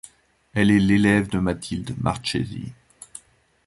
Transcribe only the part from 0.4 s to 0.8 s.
Elle est